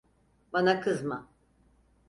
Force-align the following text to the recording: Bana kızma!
Bana 0.53 0.81
kızma! 0.81 1.29